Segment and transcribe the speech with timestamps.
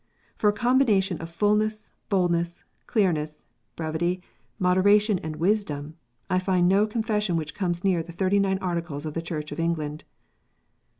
[0.35, 3.43] For a combination of fulness, boldness, clearness,
[3.75, 4.23] brevity,
[4.57, 5.95] moderation, and wisdom,
[6.27, 9.59] I find no Confession which comes near the Thirty nine Articles of the Church of
[9.59, 10.03] England.